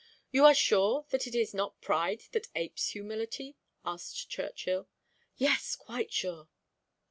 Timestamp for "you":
0.31-0.45